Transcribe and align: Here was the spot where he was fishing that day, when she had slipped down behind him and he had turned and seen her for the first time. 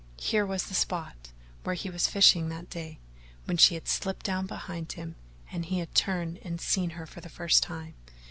Here 0.17 0.47
was 0.47 0.63
the 0.63 0.73
spot 0.73 1.29
where 1.61 1.75
he 1.75 1.91
was 1.91 2.07
fishing 2.07 2.49
that 2.49 2.71
day, 2.71 2.97
when 3.45 3.57
she 3.57 3.75
had 3.75 3.87
slipped 3.87 4.25
down 4.25 4.47
behind 4.47 4.93
him 4.93 5.13
and 5.51 5.63
he 5.63 5.77
had 5.77 5.93
turned 5.93 6.39
and 6.39 6.59
seen 6.59 6.89
her 6.97 7.05
for 7.05 7.21
the 7.21 7.29
first 7.29 7.61
time. 7.61 7.93